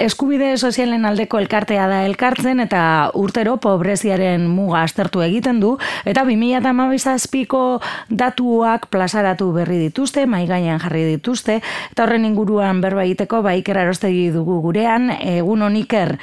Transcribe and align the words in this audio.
eskubide 0.00 0.56
sozialen 0.56 1.04
aldeko 1.04 1.38
elkartea 1.38 1.86
da 1.90 2.00
elkartzen 2.08 2.62
eta 2.64 2.82
urtero 3.20 3.58
pobreziaren 3.62 4.46
muga 4.48 4.82
aztertu 4.86 5.22
egiten 5.26 5.60
du. 5.60 5.76
Eta 6.08 6.24
2008ko 6.24 7.62
datuak 8.08 8.88
plazaratu 8.90 9.50
berri 9.52 9.78
dituzte, 9.84 10.26
mai 10.26 10.46
gainean 10.48 10.80
jarri 10.80 11.04
dituzte. 11.12 11.60
Eta 11.92 12.06
horren 12.06 12.24
inguruan 12.24 12.80
berba 12.80 13.04
egiteko 13.04 13.42
baikera 13.46 13.84
erostegi 13.86 14.30
dugu 14.34 14.60
gurean, 14.64 15.10
egun 15.20 15.68
honiker 15.68 16.16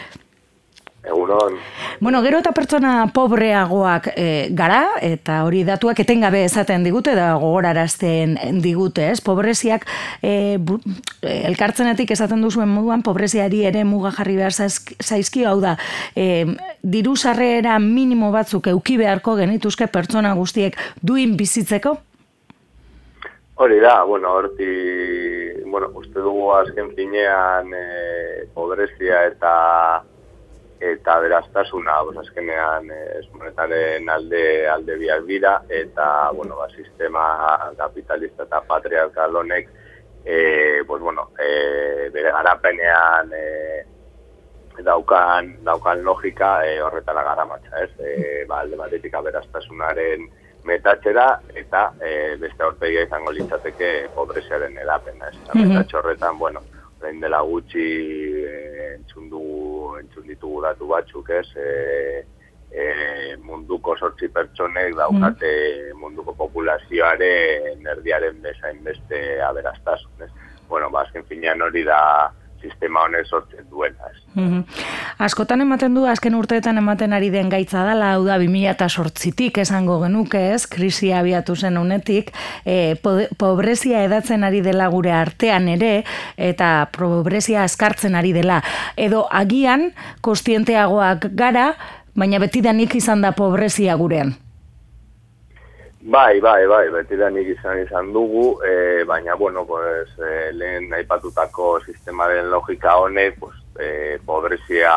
Egunon. 1.08 1.58
Bueno, 2.00 2.22
gero 2.22 2.42
eta 2.44 2.52
pertsona 2.54 3.08
pobreagoak 3.14 4.12
e, 4.14 4.26
gara, 4.58 4.84
eta 5.02 5.40
hori 5.48 5.64
datuak 5.68 6.00
etengabe 6.04 6.44
esaten 6.46 6.84
digute, 6.86 7.16
da 7.18 7.34
gogorarazten 7.40 8.36
digute, 8.62 9.10
ez? 9.12 9.22
Pobreziak 9.26 9.88
e, 10.22 10.58
elkartzenetik 11.22 12.12
esaten 12.14 12.44
duzuen 12.44 12.70
moduan, 12.70 13.04
pobreziari 13.06 13.64
ere 13.70 13.84
muga 13.88 14.12
jarri 14.16 14.38
behar 14.40 14.54
zaizki, 14.54 15.46
hau 15.48 15.60
da, 15.64 15.78
e, 16.16 16.46
diru 16.84 17.16
sarrera 17.16 17.80
minimo 17.80 18.32
batzuk 18.36 18.68
euki 18.74 18.98
beharko 19.00 19.38
genituzke 19.40 19.88
pertsona 19.88 20.36
guztiek 20.38 20.78
duin 21.02 21.38
bizitzeko? 21.40 21.98
Hori 23.58 23.80
da, 23.82 24.04
bueno, 24.04 24.36
horti, 24.38 24.68
bueno, 25.66 25.90
uste 25.98 26.22
dugu 26.22 26.52
azken 26.54 26.92
finean 26.94 27.72
e, 27.74 28.46
pobrezia 28.54 29.24
eta 29.32 29.54
eta 30.80 31.20
beraztasuna, 31.20 32.04
pues 32.04 32.18
azkenean 32.18 32.90
eh, 32.92 33.20
es 33.20 33.34
monetaren 33.34 34.10
alde 34.10 34.68
alde 34.70 34.96
biak 34.96 35.24
dira 35.26 35.62
eta 35.70 36.30
bueno, 36.32 36.56
ba, 36.58 36.70
sistema 36.70 37.74
kapitalista 37.78 38.44
eta 38.44 38.62
patriarkal 38.62 39.36
honek 39.36 39.70
eh 40.26 40.84
pues 40.86 41.02
bueno, 41.02 41.32
eh 41.40 42.10
bere 42.14 42.32
garapenean 42.32 43.32
eh 43.34 43.86
daukan 44.84 45.64
daukan 45.64 46.04
logika 46.04 46.66
eh 46.66 46.82
horretara 46.82 47.24
garamatza, 47.24 47.84
ez? 47.84 47.92
Eh 48.00 48.46
ba 48.48 48.60
alde 48.60 48.78
batetik 48.78 49.14
aberastasunaren 49.14 50.30
metatzera 50.64 51.40
eta 51.56 51.94
eh 52.02 52.36
beste 52.40 52.64
aurpegia 52.64 53.04
izango 53.04 53.32
litzateke 53.32 54.10
pobreziaren 54.14 54.78
edapena, 54.78 55.30
ez? 55.30 55.38
Mm 55.54 55.72
-hmm. 55.72 55.96
horretan, 55.96 56.38
bueno, 56.38 56.62
orain 57.00 57.20
dela 57.22 57.42
gutxi 57.42 57.86
eh, 58.44 58.96
entzun 58.98 59.30
entzun 60.18 60.28
ditugu 60.28 60.62
datu 60.62 60.88
batzuk, 60.88 61.30
ez? 61.30 61.48
E, 61.56 62.26
e, 62.72 63.38
munduko 63.44 63.96
sortzi 63.98 64.30
pertsonek 64.30 64.96
daukate 64.96 65.52
mm. 65.94 66.00
munduko 66.00 66.34
populazioaren 66.36 67.86
erdiaren 67.86 68.42
bezain 68.42 68.84
beste 68.84 69.42
aberastazun, 69.42 70.26
ez? 70.26 70.32
Bueno, 70.68 70.90
ba, 70.90 71.06
azken 71.06 71.24
finean 71.30 71.62
hori 71.62 71.84
da 71.84 72.32
sistema 72.62 73.04
honek 73.06 73.28
sortzen 73.28 73.66
duena. 73.72 74.12
Mm 74.36 74.64
Askotan 75.18 75.64
ematen 75.64 75.96
du, 75.98 76.04
azken 76.06 76.36
urteetan 76.38 76.78
ematen 76.78 77.14
ari 77.14 77.32
den 77.34 77.50
gaitza 77.50 77.82
dela, 77.88 78.12
hau 78.14 78.26
da, 78.28 78.38
2008-tik 78.38 79.58
esango 79.64 79.98
genuke 80.04 80.44
ez, 80.54 80.68
krisia 80.70 81.24
abiatu 81.24 81.56
zen 81.56 81.80
unetik, 81.82 82.30
e, 82.62 82.94
pobrezia 83.42 84.04
edatzen 84.06 84.46
ari 84.46 84.62
dela 84.62 84.92
gure 84.94 85.16
artean 85.18 85.68
ere, 85.74 86.04
eta 86.38 86.88
pobrezia 86.94 87.64
askartzen 87.66 88.14
ari 88.16 88.36
dela. 88.38 88.62
Edo 88.96 89.26
agian, 89.32 89.90
kostienteagoak 90.22 91.32
gara, 91.34 91.72
baina 92.14 92.38
betidanik 92.38 92.94
izan 93.02 93.26
da 93.26 93.34
pobrezia 93.34 93.98
gurean. 93.98 94.38
Bai, 96.10 96.40
bai, 96.40 96.66
bai, 96.66 96.86
beti 96.88 97.18
da 97.20 97.28
nik 97.28 97.50
izan 97.52 97.82
izan 97.82 98.14
dugu, 98.16 98.62
e, 98.64 99.04
baina, 99.04 99.34
bueno, 99.36 99.66
pues, 99.68 100.08
e, 100.24 100.54
lehen 100.56 100.94
aipatutako 100.96 101.82
sistemaren 101.84 102.48
logika 102.50 102.94
honek, 102.96 103.36
pues, 103.42 103.58
e, 103.76 103.90
pobrezia 104.26 104.94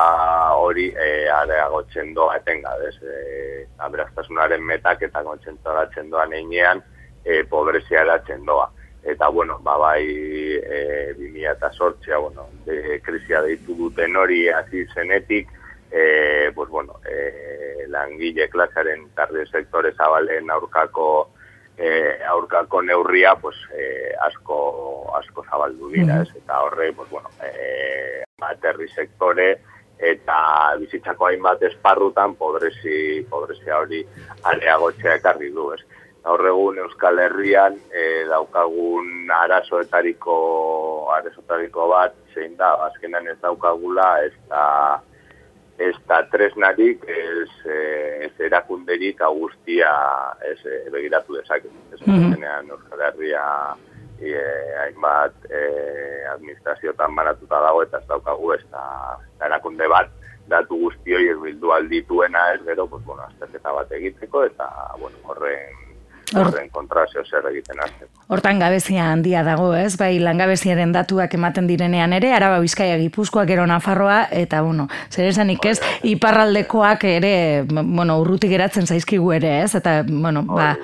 hori 0.55 0.87
e, 0.95 1.09
areagotzen 1.35 2.15
doa 2.15 2.37
etenga, 2.39 2.77
ez? 2.87 2.95
E, 3.03 3.67
aberaztasunaren 3.83 4.63
metak 4.63 5.03
eta 5.09 5.25
kontzentratzen 5.27 6.15
doan 6.15 6.37
einean, 6.39 6.85
e, 7.25 7.43
pobrezia 7.43 8.07
eratzen 8.07 8.47
doa. 8.47 8.71
Eta, 9.03 9.35
bueno, 9.35 9.59
ba, 9.67 9.81
bai, 9.83 10.07
e, 10.07 11.15
2000 11.19 11.57
eta 11.57 11.73
sortzea, 11.73 12.23
bueno, 12.23 12.47
de, 12.69 13.01
krizia 13.03 13.43
deitu 13.43 13.75
duten 13.83 14.15
hori 14.15 14.45
hasi 14.55 14.87
zenetik, 14.95 15.51
e, 15.91 16.53
pues 16.55 16.69
bueno, 16.69 17.01
e, 17.05 17.87
langile 17.89 18.49
klasaren 18.49 19.09
tarde 19.15 19.47
sektore 19.47 19.93
zabalen 19.93 20.51
aurkako 20.51 21.31
e, 21.77 22.23
aurkako 22.29 22.83
neurria 22.83 23.35
pues, 23.37 23.57
e, 23.75 24.15
asko, 24.27 25.11
asko 25.17 25.45
zabaldu 25.51 25.91
dira, 25.91 26.23
ez? 26.23 26.31
eta 26.37 26.61
horre, 26.63 26.93
pues, 26.93 27.09
bueno, 27.11 27.31
e, 27.43 28.25
aterri 28.41 28.89
sektore 28.89 29.51
eta 30.01 30.37
bizitzako 30.81 31.27
hainbat 31.27 31.63
esparrutan 31.69 32.35
pobrezi, 32.37 33.25
pobrezia 33.29 33.79
hori 33.79 34.01
areagotzea 34.49 35.19
ekarri 35.21 35.51
du, 35.53 35.73
ez? 35.75 35.83
Gaur 36.25 36.45
egun 36.51 36.79
Euskal 36.85 37.19
Herrian 37.21 37.77
e, 37.93 38.25
daukagun 38.29 39.31
arazoetariko 39.33 40.35
arazoetariko 41.17 41.87
bat 41.93 42.17
zein 42.35 42.57
da, 42.57 42.75
azkenan 42.89 43.29
ez 43.29 43.39
daukagula 43.41 44.09
ez 44.27 44.35
da 44.49 44.65
ez 45.81 45.97
da 46.09 46.21
tresnarik, 46.29 47.05
ez, 47.09 47.51
eh, 47.65 48.27
ez 48.27 48.47
erakunderik 48.47 49.21
augustia 49.25 49.91
ez 50.45 50.59
e, 50.65 50.91
begiratu 50.93 51.39
dezake. 51.39 51.69
Ez 51.93 52.01
mm 52.07 52.33
-hmm. 52.33 52.71
Euskal 52.71 53.01
Herria 53.01 53.45
e, 54.21 54.33
hainbat 54.83 55.35
e, 55.49 55.61
administrazioetan 56.35 57.17
banatuta 57.17 57.61
dago 57.61 57.83
eta 57.83 57.99
ez 57.99 58.07
daukagu 58.07 58.53
ez 58.53 58.65
da, 58.71 58.85
erakunde 59.47 59.89
bat 59.89 60.11
datu 60.49 60.77
guzti 60.77 61.15
hori 61.15 61.29
ez 61.29 61.39
bildu 61.39 61.73
aldituena 61.73 62.53
ez 62.53 62.63
gero, 62.65 62.87
pues, 62.87 63.05
bueno, 63.05 63.23
azterketa 63.23 63.73
bat 63.73 63.93
egiteko 63.93 64.45
eta 64.45 64.69
bueno, 64.99 65.17
horren 65.25 65.90
horren 66.37 66.69
kontrazio 66.71 67.25
zer 67.25 67.47
egiten 67.51 67.81
azteko. 67.83 68.11
Hortan 68.31 68.61
gabezia 68.63 69.11
handia 69.13 69.43
dago, 69.47 69.73
ez? 69.75 69.97
Bai, 69.99 70.13
langabeziaren 70.23 70.93
datuak 70.95 71.35
ematen 71.35 71.67
direnean 71.67 72.13
ere, 72.17 72.33
araba 72.37 72.61
bizkaia 72.63 72.99
gipuzkoak 73.01 73.51
ero 73.51 73.67
nafarroa, 73.67 74.23
eta, 74.31 74.63
bueno, 74.67 74.89
zer 75.11 75.31
esanik 75.33 75.65
ez, 75.67 75.79
iparraldekoak 76.07 77.07
ere, 77.11 77.35
bueno, 77.71 78.21
urruti 78.23 78.51
geratzen 78.53 78.87
zaizkigu 78.87 79.33
ere, 79.41 79.61
ez? 79.65 79.75
Eta, 79.75 80.03
bueno, 80.07 80.45
ba 80.47 80.75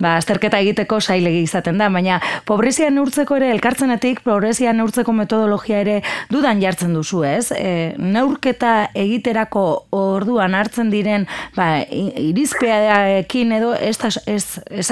ba, 0.00 0.16
azterketa 0.20 0.60
egiteko 0.64 1.00
sailegi 1.00 1.44
izaten 1.46 1.78
da, 1.80 1.90
baina 1.92 2.20
pobrezia 2.48 2.90
neurtzeko 2.90 3.38
ere 3.40 3.50
elkartzenetik 3.54 4.24
pobrezia 4.26 4.72
neurtzeko 4.76 5.14
metodologia 5.16 5.80
ere 5.84 6.00
dudan 6.32 6.62
jartzen 6.62 6.96
duzu, 6.96 7.22
ez? 7.28 7.52
E, 7.56 7.94
neurketa 7.98 8.90
egiterako 8.94 9.66
orduan 9.96 10.56
hartzen 10.58 10.90
diren 10.90 11.28
ba, 11.56 11.72
irizpeaekin 11.90 13.56
edo 13.60 13.74
ez, 13.76 13.96
ez, 14.26 14.44
ez 14.70 14.90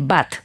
bat? 0.00 0.40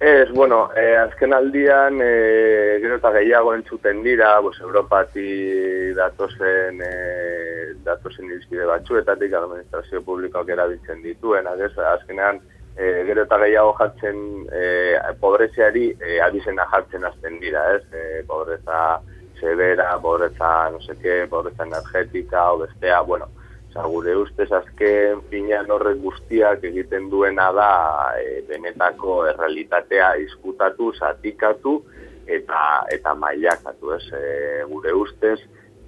Ez, 0.00 0.30
bueno, 0.30 0.70
eh, 0.76 0.94
azken 0.96 1.32
aldian, 1.34 1.98
eh, 2.00 2.78
gero 2.78 3.00
eta 3.00 3.10
gehiago 3.16 3.50
entzuten 3.56 4.04
dira, 4.04 4.36
pues, 4.40 4.60
Europati 4.60 5.92
datozen, 5.96 6.78
eh, 6.80 7.72
datozen 7.82 8.30
irizpide 8.30 8.64
batzuetatik 8.64 9.34
administrazio 9.34 10.02
publikoak 10.06 10.52
erabiltzen 10.54 11.02
dituen, 11.02 11.48
azkenean, 11.48 12.38
e, 12.78 13.04
gero 13.06 13.24
eta 13.26 13.38
gehiago 13.42 13.74
jartzen 13.80 14.20
e, 14.54 14.64
pobreziari 15.20 15.88
e, 15.98 16.20
abizena 16.22 16.66
jartzen 16.70 17.04
azten 17.04 17.40
dira, 17.42 17.64
ez? 17.74 17.82
E, 17.92 18.22
pobreza 18.26 19.00
severa, 19.40 19.90
pobreza 20.02 20.70
no 20.70 20.80
seke, 20.80 21.26
pobreza 21.26 21.66
energetika, 21.66 22.52
o 22.52 22.58
bestea, 22.62 23.00
bueno, 23.00 23.28
oza, 23.68 23.86
gure 23.90 24.14
ustez 24.16 24.50
azken 24.52 25.22
finean 25.30 25.70
horrek 25.70 25.98
guztiak 26.02 26.64
egiten 26.70 27.10
duena 27.10 27.50
da 27.52 27.70
e, 28.22 28.42
benetako 28.48 29.24
errealitatea 29.32 30.14
izkutatu, 30.28 30.92
zatikatu 30.94 31.80
eta 32.26 32.84
eta 32.94 33.14
mailakatu, 33.14 33.94
ez? 33.98 34.04
E, 34.12 34.62
gure 34.70 34.94
ustez, 34.94 35.38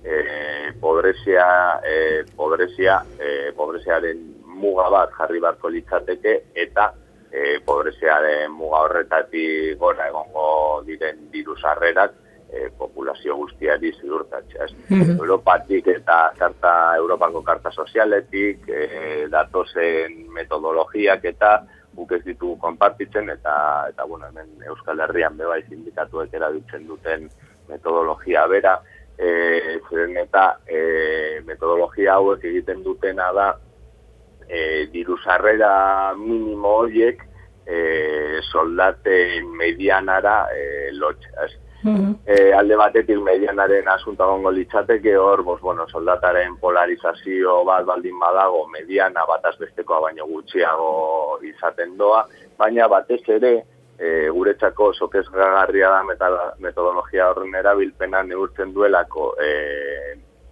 e, 0.04 0.72
pobrezia, 0.80 1.46
e, 1.84 2.24
pobrezia, 2.36 3.02
e, 3.18 3.52
pobreziaren 3.56 4.39
muga 4.60 4.88
bat 4.92 5.14
jarri 5.18 5.40
barko 5.40 5.70
litzateke 5.72 6.36
eta 6.54 6.90
e, 7.30 7.58
pobreziaren 7.66 8.52
muga 8.52 8.84
horretatik 8.86 9.78
gora 9.78 10.08
egongo 10.10 10.82
diren 10.86 11.28
diru 11.32 11.56
sarrerak 11.56 12.14
e, 12.50 12.68
populazio 12.76 13.36
guztiari 13.36 13.92
zidurtatzea. 14.00 14.68
Mm 14.90 15.18
Europatik 15.20 15.86
eta 15.92 16.20
karta, 16.38 16.72
Europako 16.98 17.42
karta 17.46 17.70
sozialetik, 17.70 18.66
e, 18.68 19.26
datozen 19.30 20.26
metodologiak 20.34 21.24
eta 21.32 21.52
guk 21.94 22.12
ez 22.16 22.22
ditugu 22.24 22.56
konpartitzen 22.58 23.30
eta 23.30 23.54
eta 23.90 24.06
bueno, 24.06 24.30
hemen 24.30 24.66
Euskal 24.70 25.00
Herrian 25.00 25.36
beba 25.36 25.58
sindikatuek 25.68 26.34
erabiltzen 26.34 26.86
duten 26.86 27.28
metodologia 27.68 28.46
bera, 28.50 28.80
e, 29.18 29.80
zeren 29.88 30.16
eta 30.18 30.44
e, 30.66 31.40
metodologia 31.46 32.16
hauek 32.18 32.44
egiten 32.50 32.82
dutena 32.86 33.30
da 33.36 33.50
e, 34.50 34.86
diru 34.92 35.16
sarrera 35.22 36.14
minimo 36.18 36.74
horiek 36.82 37.22
e, 37.66 38.40
soldaten 38.50 39.50
medianara 39.56 40.48
e, 40.52 40.92
lotxas. 40.92 41.56
e, 42.26 42.52
alde 42.52 42.76
batetik 42.76 43.20
medianaren 43.24 43.86
asunta 43.88 44.26
gongo 44.28 44.50
litzateke 44.52 45.14
hor, 45.16 45.42
bos, 45.42 45.60
bueno, 45.62 45.86
soldataren 45.88 46.58
polarizazio 46.60 47.62
bat 47.64 47.86
baldin 47.88 48.18
badago 48.20 48.66
mediana 48.68 49.24
bat 49.28 49.46
azbestekoa 49.48 50.00
baino 50.08 50.26
gutxiago 50.28 51.38
izaten 51.54 51.96
doa, 51.96 52.26
baina 52.58 52.88
batez 52.88 53.22
ere 53.28 53.54
e, 53.96 54.28
guretzako 54.28 54.92
sokez 54.92 55.24
gagarria 55.32 55.88
da 55.94 56.02
metodologia 56.58 57.30
horren 57.30 57.54
erabilpena 57.54 58.22
neurtzen 58.28 58.74
duelako 58.74 59.34
e, 59.40 59.50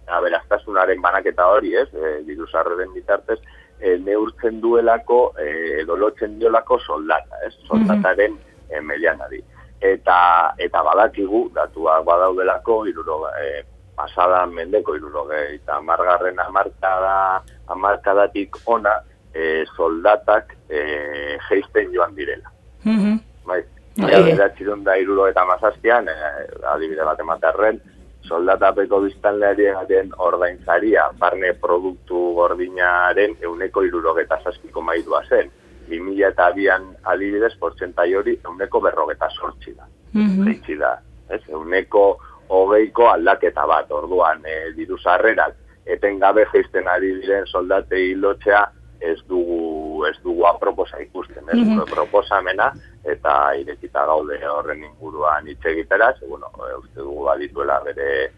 aberaztasunaren 0.09 1.01
banaketa 1.01 1.45
hori, 1.53 1.75
ez, 1.77 1.89
e, 1.93 2.19
diruzarreren 2.25 2.93
bitartez, 2.93 3.39
e, 3.79 3.97
neurtzen 3.97 4.61
duelako 4.61 5.33
e, 5.39 5.81
edo 5.81 5.95
lotzen 5.95 6.39
diolako 6.39 6.79
soldata, 6.79 7.35
ez, 7.47 7.53
soldataren 7.67 8.31
mm 8.31 8.37
-hmm. 8.37 8.85
medianari 8.85 9.43
eta 9.81 10.53
eta 10.59 10.83
badakigu 10.83 11.49
datuak 11.55 12.03
badaudelako 12.05 12.85
iruro 12.87 13.23
e, 13.31 13.63
pasada 13.95 14.45
mendeko 14.45 14.95
iruro 14.95 15.25
eta 15.31 15.79
margarren 15.81 16.39
amarkada 16.39 17.41
amarkadatik 17.67 18.55
ona 18.65 18.99
e, 19.33 19.65
soldatak 19.75 20.55
e, 20.69 21.37
geisten 21.49 21.93
joan 21.93 22.15
direla 22.15 22.51
mm 22.83 22.97
-hmm. 22.97 23.19
bai, 23.45 23.63
bai. 23.97 24.35
da 24.83 24.97
iruro 24.97 25.27
eta 25.27 25.45
mazaztian 25.45 26.07
e, 26.07 26.15
adibide 26.63 27.03
bat 27.03 27.19
ematerren 27.19 27.81
soldatapeko 28.29 29.01
biztanlearen 29.05 30.13
ordainzaria 30.17 31.09
barne 31.19 31.53
produktu 31.61 32.21
gordinaren 32.37 33.35
euneko 33.41 33.83
irurogeta 33.87 34.39
saskiko 34.43 34.81
maidua 34.81 35.23
zen 35.29 35.51
2000 35.89 36.27
eta 36.29 36.49
abian 36.53 36.85
adibidez, 37.03 37.55
portzentai 37.59 38.11
hori 38.15 38.39
euneko 38.45 38.81
berrogeta 38.85 39.29
sortzi 39.29 39.73
da. 39.75 39.87
Mm 40.13 40.27
-hmm. 40.27 40.79
da. 40.79 40.97
Ez, 41.29 41.41
euneko 41.49 42.19
hogeiko 42.49 43.09
aldaketa 43.09 43.65
bat, 43.67 43.91
orduan, 43.91 44.45
e, 44.45 44.71
diru 44.75 44.97
zarrerak, 44.97 45.55
eten 45.85 46.19
gabe 46.19 46.45
geizten 46.51 46.87
ari 46.87 47.13
diren 47.21 47.45
soldate 47.45 47.99
lotzea, 48.15 48.63
ez 48.99 49.17
dugu, 49.27 49.59
ez 50.07 50.15
dugu 50.23 50.45
aproposa 50.47 50.99
ikusten, 50.99 51.43
ez 51.49 51.57
mm 51.57 51.79
-hmm. 51.79 51.89
proposamena, 51.89 52.73
eta 53.03 53.53
irekita 53.53 54.05
gaude 54.05 54.39
horren 54.47 54.83
inguruan 54.83 55.47
hitz 55.47 55.65
egitera, 55.65 56.13
bueno, 56.27 56.51
e, 56.69 56.75
uste 56.77 56.99
dugu 56.99 57.23
badituela 57.23 57.79
bere, 57.79 58.31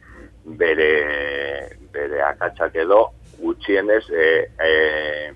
bere, 0.45 0.91
bere 1.91 2.21
akatsak 2.23 2.75
edo, 2.75 3.11
gutxienez, 3.39 4.03
e, 4.09 4.51
e, 4.63 5.33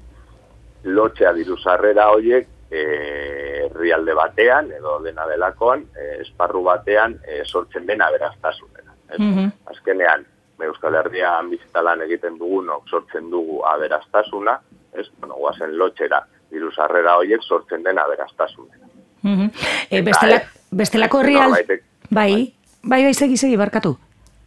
lotzea 0.83 1.33
diru 1.33 1.57
sarrera 1.57 2.09
hoiek 2.09 2.47
eh 2.71 3.45
herrialde 3.75 4.13
batean 4.13 4.71
edo 4.71 4.99
dena 5.03 5.25
delakoan 5.27 5.83
e, 5.97 6.21
esparru 6.23 6.63
batean 6.63 7.17
e, 7.27 7.43
sortzen 7.45 7.85
dena 7.85 8.09
beraztasunera. 8.11 8.93
Mm 9.17 9.51
Azkenean, 9.71 10.25
Euskal 10.65 10.95
Herrian 10.95 11.49
bizitalan 11.51 12.01
egiten 12.05 12.37
dugunok 12.39 12.87
sortzen 12.89 13.29
dugu 13.29 13.61
aberastasuna, 13.67 14.55
ez, 14.97 15.07
bueno, 15.19 15.35
guazen 15.35 15.77
lotxera 15.77 16.23
diru 16.51 16.71
sarrera 16.71 17.17
hoiek 17.19 17.43
sortzen 17.43 17.83
dena 17.83 18.03
aberastasuna. 18.03 18.75
Mm 19.21 19.35
-hmm. 19.35 19.49
e, 19.89 20.01
bestela, 20.01 20.41
bestelako 20.71 21.21
herrial... 21.21 21.51
Bai, 21.51 21.65
bai, 21.67 22.53
bai, 22.83 23.03
bai, 23.03 23.13
segi, 23.13 23.37
segi, 23.37 23.57
barkatu. 23.57 23.97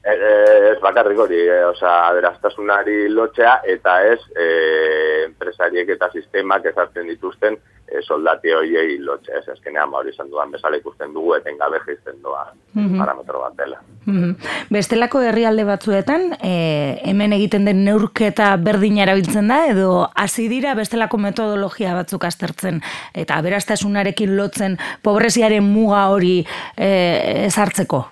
E, 0.05 0.11
e, 0.11 0.73
ez 0.73 0.81
bakarrik 0.81 1.19
hori, 1.19 1.41
e, 1.41 1.65
oza, 1.65 2.07
aberastasунari 2.09 3.09
lotxea, 3.09 3.61
eta 3.65 4.03
ez, 4.07 4.21
e, 4.37 5.25
enpresariek 5.25 5.89
eta 5.89 6.11
sistemak 6.13 6.65
ezartzen 6.65 7.07
dituzten 7.07 7.59
e, 7.91 8.03
soldate 8.03 8.55
hoiei 8.55 8.99
lotxe, 9.03 9.33
ez 9.39 9.55
eskenean 9.55 9.91
ba, 9.91 10.03
hori 10.03 10.13
izan 10.15 10.31
duan 10.31 10.53
bezala 10.53 10.79
ikusten 10.81 11.15
dugu 11.15 11.35
eten 11.39 11.59
gabe 11.61 11.81
geizten 11.87 12.21
doa 12.23 12.49
mm 12.75 12.99
parametro 12.99 13.41
bat 13.41 13.57
dela. 13.57 13.81
Mm 14.07 14.35
Bestelako 14.73 15.23
herrialde 15.25 15.65
batzuetan, 15.65 16.35
e, 16.45 16.53
hemen 17.09 17.33
egiten 17.37 17.65
den 17.69 17.85
neurketa 17.87 18.51
berdin 18.61 18.99
erabiltzen 19.05 19.49
da, 19.49 19.63
edo 19.71 20.09
hasi 20.15 20.49
dira 20.53 20.75
bestelako 20.79 21.21
metodologia 21.23 21.95
batzuk 21.97 22.25
aztertzen, 22.29 22.83
eta 23.15 23.41
aberastasunarekin 23.41 24.37
lotzen 24.37 24.79
pobreziaren 25.03 25.65
muga 25.65 26.07
hori 26.13 26.37
e, 26.77 26.93
ezartzeko? 27.49 28.05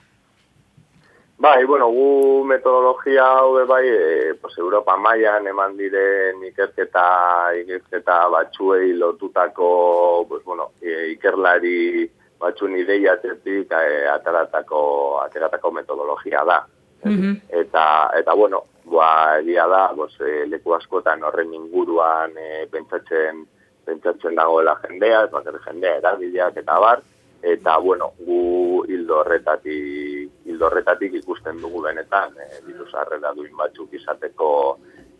Bai, 1.38 1.64
bueno, 1.66 1.90
gu 1.92 2.44
metodologia 2.48 3.24
hau 3.36 3.66
bai, 3.68 3.86
e, 3.88 4.34
pues 4.40 4.56
Europa 4.56 4.96
mailan 4.96 5.46
eman 5.46 5.76
diren 5.76 6.40
ikerketa 6.48 7.52
ikerketa 7.60 8.28
batzuei 8.32 8.94
lotutako, 8.96 10.24
pues 10.28 10.42
bueno, 10.44 10.70
e, 10.80 11.10
ikerlari 11.12 12.08
batzun 12.40 12.78
ideia 12.80 13.18
txertik 13.20 13.68
e, 13.68 14.06
ateratako, 14.14 14.80
ateratako 15.26 15.72
metodologia 15.72 16.44
da. 16.44 16.62
Mm 17.04 17.36
Eta, 17.48 17.84
eta 18.16 18.32
bueno, 18.34 18.62
ba, 18.84 19.38
egia 19.38 19.66
da, 19.68 19.92
pues, 19.94 20.16
e, 20.20 20.46
leku 20.48 20.72
askotan 20.72 21.22
horren 21.22 21.52
inguruan 21.52 22.32
e, 22.38 22.64
pentsatzen, 22.72 23.44
pentsatzen 23.84 24.34
dagoela 24.34 24.78
jendea, 24.86 25.24
ez 25.28 25.60
jendea, 25.68 25.98
erabideak 26.00 26.56
eta 26.56 26.80
bar, 26.80 27.02
eta 27.42 27.76
bueno, 27.78 28.12
gu 28.24 28.84
hildo 28.88 29.20
horretatik 29.20 30.15
hildo 30.56 30.70
horretatik 30.70 31.20
ikusten 31.20 31.60
dugu 31.60 31.82
benetan 31.84 32.32
e, 32.40 32.48
diru 32.66 32.88
sarrera 32.88 33.34
duin 33.36 33.52
batzuk 33.56 33.92
izateko 34.00 34.48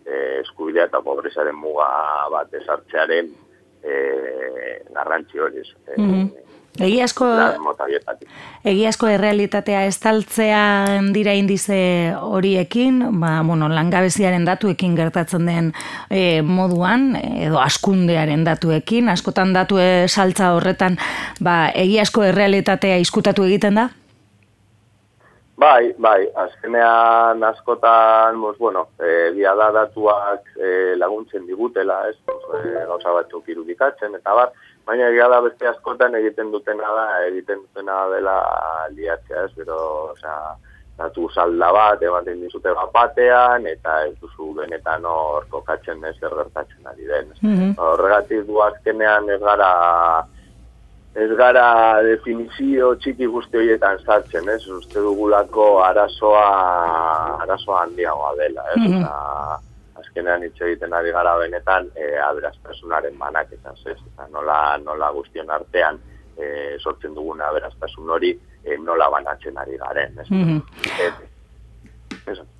e, 0.05 0.41
eskubidea 0.41 0.89
eta 0.89 1.03
pobrezaren 1.05 1.57
muga 1.61 1.87
bat 2.33 2.55
esartzearen 2.63 3.31
e, 3.85 4.01
garrantzi 4.97 5.45
hori. 5.45 5.63
E, 5.87 6.01
mm 6.01 6.27
Egiazko, 6.77 7.25
egiazko 8.69 9.09
errealitatea 9.09 9.87
estaltzea 9.89 10.59
dira 11.15 11.33
indize 11.33 11.79
horiekin, 12.21 12.99
ba, 13.17 13.39
bueno, 13.49 13.71
langabeziaren 13.73 14.45
datuekin 14.45 14.93
gertatzen 14.99 15.49
den 15.49 15.71
e, 16.11 16.43
moduan, 16.45 17.15
edo 17.17 17.63
askundearen 17.65 18.45
datuekin, 18.45 19.09
askotan 19.09 19.57
datu 19.57 19.81
saltza 20.07 20.53
horretan, 20.53 21.01
ba, 21.41 21.71
egiazko 21.73 22.29
errealitatea 22.29 23.01
izkutatu 23.01 23.49
egiten 23.49 23.81
da? 23.81 23.89
Bai, 25.57 25.95
bai, 25.99 26.29
azkenean 26.37 27.43
askotan, 27.49 28.37
mos, 28.37 28.59
bueno, 28.59 28.89
e, 29.01 29.33
da 29.41 29.71
datuak 29.73 30.51
e, 30.57 30.95
laguntzen 30.97 31.47
digutela, 31.47 32.03
ez, 32.11 32.17
mos, 32.29 32.43
e, 32.61 32.85
gauza 32.85 33.15
batzuk 33.17 33.49
irudikatzen, 33.49 34.15
eta 34.21 34.35
bat, 34.35 34.53
baina 34.85 35.09
egia 35.09 35.29
da 35.33 35.41
beste 35.41 35.67
askotan 35.67 36.15
egiten 36.15 36.53
dutena 36.53 36.93
da, 36.93 37.07
egiten 37.31 37.65
dutena 37.65 38.05
dela 38.13 38.37
liatzea, 38.93 39.47
ez, 39.49 39.53
bero, 39.57 39.81
osea, 40.13 40.37
datu 40.99 41.29
salda 41.33 41.73
bat, 41.73 42.03
ematen 42.03 42.41
dizute 42.45 42.73
bat 42.77 42.93
batean, 42.93 43.67
eta 43.67 43.99
ez 44.07 44.15
duzu 44.21 44.53
benetan 44.57 45.05
hor 45.09 45.45
kokatzen 45.53 46.05
ez 46.05 46.17
gertatzen 46.21 46.89
ari 46.93 47.09
den. 47.09 47.33
Mm 47.41 47.75
Horregatik 47.81 48.47
du 48.49 48.61
azkenean 48.65 49.29
ez 49.31 49.41
gara 49.41 49.73
ez 51.17 51.31
gara 51.37 52.03
definizio 52.05 52.95
txiki 53.01 53.29
guzti 53.33 53.57
horietan 53.61 53.99
sartzen, 54.05 54.49
ez? 54.53 54.63
Uste 54.69 55.01
dugulako 55.01 55.69
arazoa, 55.85 56.49
arazoa 57.45 57.87
handiagoa 57.87 58.35
dela, 58.43 58.69
ez? 58.75 58.83
Mm 58.91 59.07
azkenean 59.97 60.43
hitz 60.45 60.61
egiten 60.61 60.93
ari 60.93 61.11
gara 61.13 61.33
benetan, 61.41 61.87
e, 61.97 62.07
aberaztasunaren 62.21 63.17
banaketaz, 63.19 63.79
ez? 63.89 63.97
Eta 63.97 64.27
nola, 64.33 64.77
nola 64.85 65.09
guztion 65.13 65.51
artean 65.51 65.99
e, 66.37 66.77
sortzen 66.79 67.15
duguna 67.17 67.49
aberaztasun 67.49 68.13
hori, 68.13 68.35
e, 68.65 68.77
nola 68.85 69.09
banatzen 69.13 69.57
ari 69.61 69.77
garen, 69.81 70.21
ez? 70.21 70.29
Mm 70.31 70.61
ez, 71.01 71.13
Mm, 72.27 72.56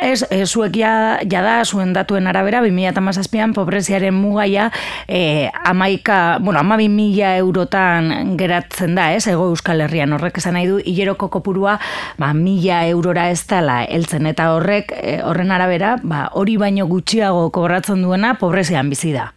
ez, 0.00 0.24
ez 0.30 0.48
zuek 0.50 0.76
ja, 0.76 1.18
da, 1.24 1.54
zuen 1.64 1.94
datuen 1.96 2.26
arabera, 2.28 2.60
2008an 2.64 3.54
pobreziaren 3.56 4.14
mugaia 4.14 4.70
e, 5.08 5.50
amaika, 5.64 6.38
bueno, 6.40 6.60
ama 6.60 6.76
mila 6.76 7.36
eurotan 7.38 8.36
geratzen 8.36 8.94
da, 8.94 9.12
ez, 9.14 9.26
ego 9.28 9.48
euskal 9.52 9.80
herrian 9.80 10.12
horrek 10.12 10.38
esan 10.38 10.58
nahi 10.58 10.68
du, 10.68 10.80
hileroko 10.84 11.30
kopurua, 11.32 11.78
ba, 12.18 12.32
mila 12.34 12.82
eurora 12.88 13.30
ez 13.30 13.46
dala 13.48 13.82
heltzen, 13.84 14.26
eta 14.26 14.50
horrek, 14.54 14.92
e, 15.00 15.20
horren 15.24 15.54
arabera, 15.54 15.96
ba, 16.02 16.28
hori 16.32 16.58
baino 16.60 16.86
gutxiago 16.90 17.48
kobratzen 17.50 18.02
duena 18.04 18.34
pobrezian 18.40 18.90
bizi 18.92 19.14
da. 19.16 19.30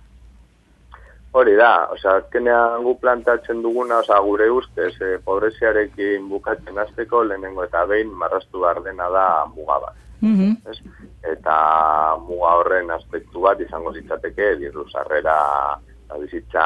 Hori 1.37 1.53
da, 1.55 1.87
osea, 1.93 2.17
azkenean 2.23 2.83
gu 2.83 2.95
plantatzen 2.99 3.61
duguna, 3.61 4.01
osea, 4.01 4.19
gure 4.25 4.49
ustez, 4.51 4.95
e, 4.99 5.17
pobreziarekin 5.23 6.27
bukatzen 6.27 6.83
azteko, 6.83 7.23
lehenengo 7.29 7.63
eta 7.63 7.85
behin, 7.85 8.11
marrastu 8.11 8.65
behar 8.65 8.81
dena 8.83 9.07
da 9.13 9.27
mugabat. 9.53 10.06
Mm 10.21 10.55
Eta 11.27 11.55
muga 12.23 12.53
horren 12.59 12.89
aspektu 12.91 13.41
bat 13.43 13.59
izango 13.61 13.91
zitzateke, 13.93 14.55
diru 14.61 14.85
sarrera 14.89 15.35
bizitza 16.15 16.63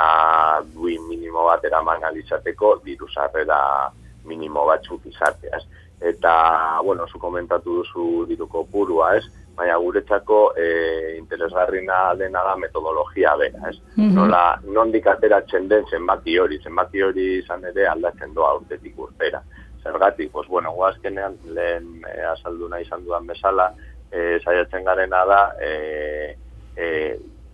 duin 0.74 1.02
minimo 1.10 1.46
bat 1.48 1.64
eraman 1.66 2.04
alizateko, 2.04 2.76
diru 2.86 3.08
sarrera 3.10 3.92
minimo 4.26 4.66
batzuk 4.70 5.06
izateaz. 5.10 5.64
Eta, 6.02 6.80
bueno, 6.84 7.08
zu 7.08 7.20
komentatu 7.20 7.82
duzu 7.82 8.26
diruko 8.30 8.64
purua, 8.72 9.16
ez? 9.18 9.26
Baina 9.58 9.76
guretzako 9.78 10.54
e, 10.58 11.18
interesgarrina 11.18 12.14
dena 12.18 12.44
da 12.46 12.56
metodologia 12.56 13.36
bera, 13.38 13.70
ez? 13.70 13.78
Mm 13.98 14.14
Nola, 14.16 14.44
nondik 14.78 15.08
ateratzen 15.08 15.68
den 15.68 15.90
zenbaki 15.90 16.38
hori, 16.40 16.62
zenbaki 16.64 17.04
hori 17.04 17.28
izan 17.40 17.66
ere 17.74 17.88
aldatzen 17.88 18.34
doa 18.38 18.56
urtetik 18.62 18.98
urtera 18.98 19.42
Zergatik, 19.84 20.32
pues 20.32 20.48
bueno, 20.48 20.72
guazkenean 20.74 21.38
lehen 21.46 22.04
e, 22.06 22.22
azaldu 22.22 22.70
nahi 22.70 22.86
izan 22.86 23.06
dudan 23.06 23.28
bezala, 23.28 23.72
e, 24.12 24.40
saiatzen 24.44 24.86
garena 24.86 25.26
da, 25.26 25.42
e, 25.62 26.38
e, 26.76 26.88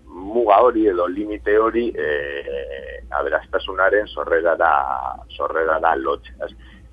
muga 0.07 0.60
hori 0.65 0.88
edo 0.88 1.07
limite 1.07 1.57
hori 1.57 1.88
e, 1.96 2.07
aberaztasunaren 3.10 4.07
sorrera 4.07 4.55
da, 4.55 4.72
sorrera 5.29 5.79
da 5.79 5.96
lotxe. 5.96 6.34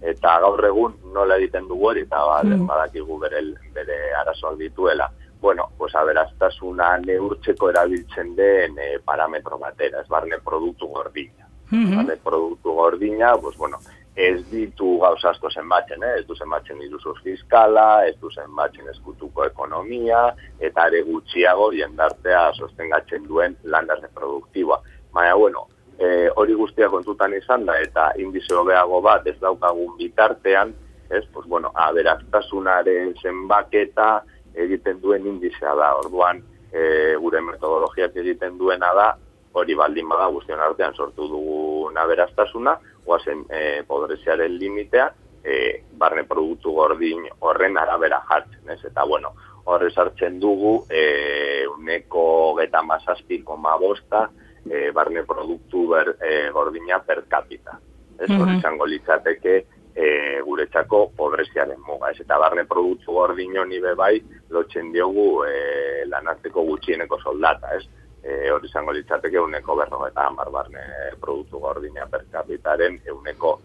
Eta 0.04 0.38
gaur 0.44 0.60
egun 0.68 0.98
nola 1.14 1.38
egiten 1.40 1.68
dugu 1.68 1.90
hori, 1.90 2.04
eta 2.04 2.20
ba, 2.28 2.40
mm. 2.44 2.66
badakigu 2.68 3.18
bere, 3.22 3.42
bere 3.74 3.98
arazoak 4.20 4.58
dituela. 4.60 5.10
Bueno, 5.40 5.70
pues 5.78 5.94
aberastasuna 5.94 6.98
neurtzeko 7.04 7.70
erabiltzen 7.72 8.34
den 8.36 8.78
e, 8.78 8.98
parametro 9.04 9.58
batera, 9.58 10.00
ez 10.00 10.08
barne 10.08 10.38
produktu 10.44 10.88
gordina. 10.88 11.48
Mm 11.70 11.84
-hmm. 11.90 12.18
produktu 12.22 12.72
gordina, 12.72 13.34
pues 13.40 13.56
bueno, 13.56 13.78
ez 14.16 14.44
ditu 14.50 14.98
gauza 15.02 15.30
asko 15.30 15.50
zenbatzen, 15.50 16.02
eh? 16.02 16.20
ez 16.20 16.26
du 16.26 16.36
zenbatzen 16.38 16.80
iruzur 16.82 17.18
fiskala, 17.22 18.06
ez 18.06 18.14
du 18.20 18.30
zenbatzen 18.30 18.88
eskutuko 18.92 19.44
ekonomia, 19.44 20.28
eta 20.60 20.86
ere 20.90 21.02
gutxiago 21.08 21.70
jendartea 21.74 22.44
sostengatzen 22.54 23.26
duen 23.26 23.56
landar 23.64 24.04
produktiboa. 24.14 24.80
Baina, 25.14 25.34
bueno, 25.34 25.66
e, 25.98 26.28
hori 26.36 26.54
guztia 26.54 26.88
kontutan 26.92 27.34
izan 27.34 27.66
da, 27.66 27.78
eta 27.82 28.12
indize 28.22 28.54
hobeago 28.54 29.00
bat 29.02 29.26
ez 29.26 29.36
daukagun 29.40 29.96
bitartean, 29.98 30.74
ez, 31.10 31.24
pues, 31.32 31.46
bueno, 31.46 31.72
aberaztasunaren 31.74 33.14
zenbaketa 33.20 34.22
egiten 34.54 35.00
duen 35.02 35.26
indizea 35.26 35.74
da, 35.74 35.90
orduan, 35.98 36.42
e, 36.70 37.14
gure 37.18 37.42
metodologiak 37.42 38.14
egiten 38.22 38.58
duena 38.58 38.94
da, 38.94 39.08
hori 39.54 39.74
baldin 39.78 40.08
bada 40.08 40.26
guztion 40.34 40.60
artean 40.60 40.94
sortu 40.94 41.28
dugun 41.30 41.96
aberaztasuna, 41.98 42.74
guazen 43.04 43.44
e, 43.50 43.82
podreziaren 43.86 44.56
limitea, 44.58 45.10
e, 45.44 45.56
barne 45.98 46.24
produktu 46.24 46.72
gordin 46.74 47.26
horren 47.40 47.78
arabera 47.78 48.22
jartzen, 48.28 48.64
ez? 48.74 48.80
Eta, 48.90 49.04
bueno, 49.06 49.34
horre 49.70 49.90
sartzen 49.90 50.40
dugu, 50.40 50.74
e, 50.90 51.66
uneko 51.70 52.54
geta 52.58 52.82
mazazpi 52.82 53.42
koma 53.44 53.76
bosta, 53.80 54.26
e, 54.64 54.90
barne 54.96 55.24
produktu 55.28 55.86
ber, 55.92 56.16
e, 56.20 56.50
gordina 56.52 57.00
per 57.04 57.24
capita. 57.28 57.78
Ez, 58.18 58.28
mm 58.28 58.40
-hmm. 58.40 58.58
izango 58.58 58.86
litzateke, 58.86 59.66
e, 59.94 60.40
guretzako 60.44 61.10
pobreziaren 61.16 61.80
muga. 61.86 62.10
Ez, 62.10 62.20
eta 62.20 62.38
barne 62.38 62.64
produktu 62.64 63.12
gordin 63.12 63.58
honi 63.58 63.80
bai, 63.96 64.22
lotzen 64.50 64.92
diogu 64.92 65.44
e, 65.44 66.06
lanarteko 66.06 66.62
gutxieneko 66.62 67.20
soldata, 67.20 67.76
ez? 67.76 67.84
E, 68.24 68.50
hori 68.50 68.68
izango 68.68 68.92
litzateke 68.96 69.40
uneko 69.40 69.76
berro 69.76 70.06
eta 70.08 70.26
amar 70.26 70.50
barne 70.50 70.84
produktu 71.20 71.60
gordina 71.60 72.06
per 72.10 72.24
kapitaren 72.32 73.00
euneko, 73.06 73.58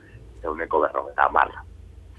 euneko 0.44 0.82
berro 0.82 1.08
eta 1.10 1.26
amar. 1.26 1.54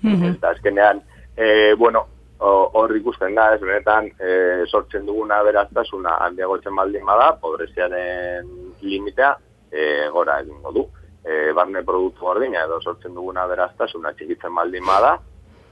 Mm 0.02 0.14
-hmm. 0.14 0.35
Eta 0.37 0.49
azkenean, 0.49 1.02
e, 1.37 1.75
bueno, 1.75 2.06
hor 2.40 2.97
ikusten 2.97 3.35
da, 3.35 3.54
ez 3.54 3.61
benetan, 3.61 4.06
e, 4.18 4.64
sortzen 4.66 5.06
duguna 5.06 5.42
beraztasuna 5.42 6.16
handiagotzen 6.25 6.75
baldin 6.75 7.04
bada, 7.04 7.35
pobreziaren 7.40 8.49
limitea 8.80 9.37
e, 9.70 10.09
gora 10.09 10.40
egingo 10.40 10.73
du. 10.73 10.87
E, 11.25 11.52
barne 11.52 11.82
produktu 11.85 12.25
gordina 12.25 12.64
edo 12.64 12.80
sortzen 12.80 13.14
duguna 13.14 13.47
beraztasuna 13.47 14.12
txikitzen 14.12 14.54
baldin 14.54 14.87
bada, 14.87 15.18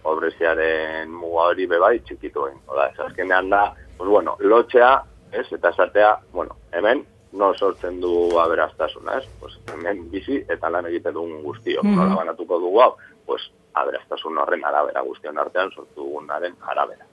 pobreziaren 0.03 1.11
muga 1.11 1.49
hori 1.53 1.67
bebai 1.67 1.99
txikitu 2.01 2.47
egin. 2.47 2.61
Oda, 2.67 2.91
ez 2.93 3.01
azkenean 3.01 3.49
da, 3.51 3.63
pues 3.97 4.11
bueno, 4.11 4.37
lotxea 4.41 4.93
ez? 5.33 5.47
Eta 5.53 5.69
esatea, 5.69 6.19
bueno, 6.33 6.57
hemen 6.73 7.07
no 7.33 7.53
sortzen 7.55 8.01
du 8.01 8.39
aberastasuna, 8.41 9.19
ez? 9.19 9.29
Pues 9.41 9.59
hemen 9.73 10.11
bizi 10.11 10.45
eta 10.49 10.71
lan 10.71 10.87
egiten 10.87 11.15
dugun 11.15 11.43
guztio. 11.43 11.83
Mm 11.83 11.91
-hmm. 11.91 11.97
Nola 11.97 12.15
banatuko 12.15 12.59
dugu 12.59 12.81
hau, 12.81 12.97
pues 13.27 13.51
aberastasun 13.75 14.39
horren 14.39 14.65
arabera 14.65 15.03
guztion 15.03 15.39
artean 15.39 15.71
sortu 15.71 16.03
dugunaren 16.03 16.55
arabera. 16.61 17.05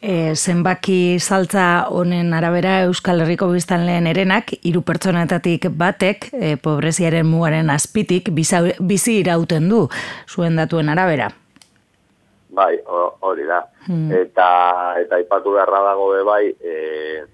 E, 0.00 0.36
zenbaki 0.36 1.18
saltza 1.18 1.88
honen 1.90 2.34
arabera 2.34 2.82
Euskal 2.86 3.20
Herriko 3.24 3.48
biztan 3.50 3.86
lehen 3.86 4.06
erenak, 4.06 4.52
hiru 4.62 4.84
pertsonetatik 4.86 5.66
batek, 5.74 6.28
e, 6.32 6.56
pobreziaren 6.56 7.26
mugaren 7.26 7.70
azpitik, 7.74 8.30
bizi 8.30 9.18
irauten 9.18 9.68
du, 9.68 9.88
zuen 10.28 10.56
datuen 10.56 10.88
arabera. 10.88 11.32
Bai, 12.58 12.74
hori 12.86 13.44
da. 13.46 13.62
Hmm. 13.86 14.10
Eta 14.24 14.46
eta 14.98 15.18
ipatu 15.22 15.54
beharra 15.54 15.82
dago 15.92 16.12
be 16.14 16.22
bai, 16.26 16.44
eh 16.60 17.26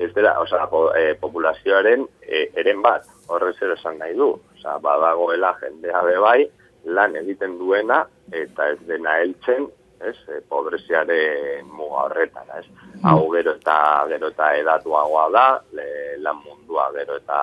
ez 0.00 0.14
dela, 0.14 0.40
o 0.40 0.46
sea, 0.46 0.66
eh, 0.96 1.14
populazioaren 1.20 2.06
e, 2.22 2.46
eren 2.56 2.80
bat, 2.80 3.04
horrez 3.28 3.56
ere 3.60 3.74
esan 3.76 3.98
nahi 4.00 4.14
du. 4.16 4.30
O 4.32 4.78
badagoela 4.80 5.52
jendea 5.60 6.00
be 6.06 6.16
bai, 6.16 6.46
lan 6.84 7.16
egiten 7.20 7.58
duena 7.58 8.06
eta 8.32 8.70
ez 8.72 8.78
dena 8.88 9.18
heltzen, 9.20 9.68
ez? 10.00 10.16
E, 10.32 10.40
pobreziaren 10.48 11.68
muga 11.68 12.06
horretan, 12.06 12.48
ez? 12.56 12.64
Hmm. 12.70 13.04
Hau 13.10 13.28
gero 13.34 13.58
eta 13.60 13.76
gero 14.08 14.32
eta 14.32 14.54
edatuagoa 14.62 15.28
da, 15.36 15.46
le, 15.76 15.86
lan 16.24 16.40
mundua 16.46 16.88
gero 16.96 17.20
eta 17.20 17.40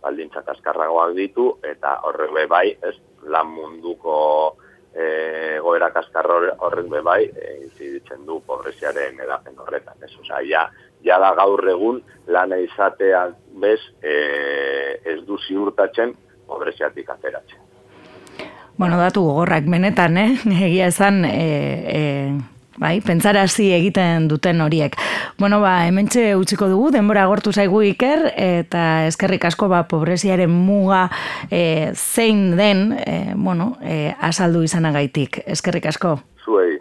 baldintzak 0.00 0.48
askarragoak 0.54 1.16
ditu 1.18 1.50
eta 1.66 1.98
horre 2.06 2.30
be 2.38 2.46
bai, 2.46 2.68
ez? 2.86 2.94
Lan 3.26 3.50
munduko 3.50 4.20
e, 4.94 5.58
goera 5.62 5.90
kaskarro 5.94 6.40
horren 6.66 6.88
bebai 6.90 7.24
e, 7.28 7.56
iziditzen 7.66 8.24
du 8.26 8.40
pobreziaren 8.46 9.20
edapen 9.20 9.58
horretan. 9.58 9.96
Ez, 10.02 10.12
Osa, 10.20 10.42
ja, 10.46 10.66
ja 11.06 11.18
da 11.22 11.32
gaur 11.38 11.62
egun 11.68 12.02
lan 12.28 12.54
izatean 12.58 13.36
bez 13.62 13.80
e, 14.02 14.14
ez 15.04 15.20
du 15.26 15.38
ziurtatzen 15.46 16.14
pobreziatik 16.46 17.10
ateratzen. 17.10 17.58
Bueno, 18.80 18.96
datu 18.96 19.22
gogorrak 19.26 19.66
benetan, 19.68 20.16
eh? 20.16 20.30
Egia 20.66 20.88
esan, 20.88 21.24
e, 21.28 21.42
e, 21.92 22.00
bai, 22.80 22.98
pentsarazi 23.04 23.70
egiten 23.76 24.26
duten 24.30 24.60
horiek. 24.64 24.96
Bueno, 25.38 25.60
ba, 25.60 25.86
hementxe 25.86 26.34
utziko 26.38 26.68
dugu, 26.70 26.90
denbora 26.94 27.26
gortu 27.30 27.52
zaigu 27.52 27.82
iker, 27.92 28.30
eta 28.34 29.06
eskerrik 29.10 29.46
asko, 29.50 29.68
ba, 29.70 29.84
pobreziaren 29.90 30.50
muga 30.50 31.06
e, 31.50 31.92
zein 31.94 32.56
den, 32.58 32.88
e, 33.04 33.34
bueno, 33.36 33.74
e, 33.84 34.14
azaldu 34.20 34.64
izanagaitik. 34.66 35.42
Eskerrik 35.46 35.92
asko. 35.92 36.18
Zuei. 36.44 36.79